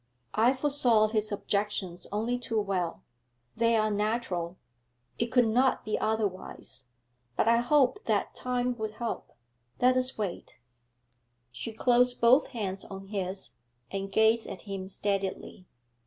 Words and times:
I 0.33 0.55
foresaw 0.55 1.09
his 1.09 1.31
objections 1.31 2.07
only 2.11 2.39
too 2.39 2.59
well; 2.59 3.03
they 3.55 3.75
are 3.75 3.91
natural, 3.91 4.57
it 5.19 5.27
could 5.27 5.45
not 5.47 5.85
be 5.85 5.99
otherwise; 5.99 6.85
but 7.35 7.47
I 7.47 7.57
hoped 7.57 8.05
that 8.05 8.33
time 8.33 8.75
would 8.79 8.93
help. 8.95 9.31
Let 9.79 9.95
us 9.95 10.17
wait!' 10.17 10.57
She 11.51 11.71
closed 11.71 12.19
both 12.19 12.47
hands 12.47 12.83
on 12.83 13.09
his, 13.09 13.51
and 13.91 14.11
gazed 14.11 14.47
at 14.47 14.63
him 14.63 14.87
steadily. 14.87 15.67